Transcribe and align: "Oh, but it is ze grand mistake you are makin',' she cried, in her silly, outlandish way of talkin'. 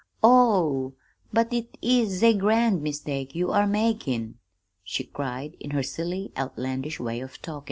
"Oh, 0.23 0.93
but 1.31 1.53
it 1.53 1.77
is 1.79 2.09
ze 2.09 2.33
grand 2.33 2.81
mistake 2.81 3.35
you 3.35 3.51
are 3.51 3.67
makin',' 3.67 4.39
she 4.83 5.03
cried, 5.03 5.55
in 5.59 5.69
her 5.69 5.83
silly, 5.83 6.31
outlandish 6.35 6.99
way 6.99 7.19
of 7.19 7.39
talkin'. 7.43 7.59